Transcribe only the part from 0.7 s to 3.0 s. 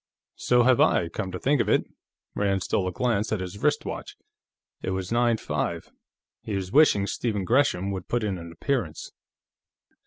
I, come to think of it." Rand stole a